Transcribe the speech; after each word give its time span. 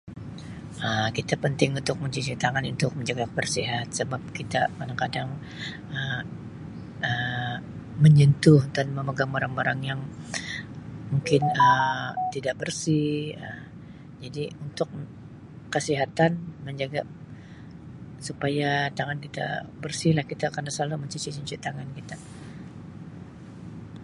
Um 0.85 1.07
Kita 1.17 1.35
penting 1.45 1.71
untuk 1.81 1.95
mencuci 2.03 2.33
tangan 2.43 2.63
untuk 2.73 2.91
menjaga 2.97 3.23
kebersihan 3.29 3.85
sabab 3.97 4.21
kita 4.37 4.61
kadang-kadang 4.79 5.29
Um 5.97 6.23
menyentuh 8.03 8.61
dan 8.75 8.87
memegang 8.97 9.29
barang-barang 9.35 9.79
yang 9.89 9.99
mungkin 11.11 11.41
Um 11.67 12.11
tidak 12.33 12.55
bersih 12.61 13.11
Um 13.45 13.63
jadi 14.23 14.43
untuk 14.65 14.89
kesihatan 15.73 16.31
menjaga 16.65 17.01
supaya 18.27 18.69
tangan 18.97 19.17
kita 19.25 19.45
bersih 19.83 20.11
lah 20.17 20.25
kita 20.31 20.45
kena 20.55 20.71
selalu 20.75 20.95
mencuci-cuci 21.05 21.55
tangan 21.65 21.89
kita 21.97 22.17